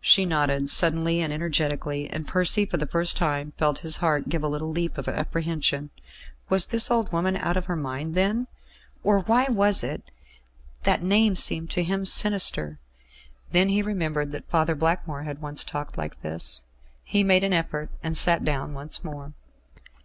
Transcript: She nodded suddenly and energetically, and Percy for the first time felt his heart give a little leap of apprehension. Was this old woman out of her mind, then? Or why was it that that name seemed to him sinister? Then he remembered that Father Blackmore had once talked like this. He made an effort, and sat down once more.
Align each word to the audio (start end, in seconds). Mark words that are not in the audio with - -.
She 0.00 0.24
nodded 0.24 0.70
suddenly 0.70 1.20
and 1.20 1.32
energetically, 1.32 2.08
and 2.08 2.28
Percy 2.28 2.64
for 2.64 2.76
the 2.76 2.86
first 2.86 3.16
time 3.16 3.52
felt 3.56 3.78
his 3.78 3.96
heart 3.96 4.28
give 4.28 4.44
a 4.44 4.48
little 4.48 4.68
leap 4.70 4.96
of 4.98 5.08
apprehension. 5.08 5.90
Was 6.48 6.68
this 6.68 6.92
old 6.92 7.10
woman 7.10 7.36
out 7.36 7.56
of 7.56 7.64
her 7.64 7.74
mind, 7.74 8.14
then? 8.14 8.46
Or 9.02 9.18
why 9.18 9.46
was 9.46 9.82
it 9.82 10.04
that 10.84 11.00
that 11.00 11.02
name 11.02 11.34
seemed 11.34 11.70
to 11.70 11.82
him 11.82 12.04
sinister? 12.06 12.78
Then 13.50 13.68
he 13.68 13.82
remembered 13.82 14.30
that 14.30 14.48
Father 14.48 14.76
Blackmore 14.76 15.24
had 15.24 15.42
once 15.42 15.64
talked 15.64 15.98
like 15.98 16.22
this. 16.22 16.62
He 17.02 17.24
made 17.24 17.42
an 17.42 17.52
effort, 17.52 17.90
and 18.00 18.16
sat 18.16 18.44
down 18.44 18.74
once 18.74 19.02
more. 19.02 19.32